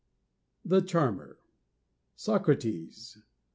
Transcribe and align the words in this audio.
THE 0.65 0.81
CHARMER 0.81 1.37
"_Socrates. 2.17 3.19